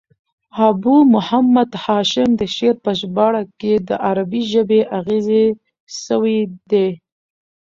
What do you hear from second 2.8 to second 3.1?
په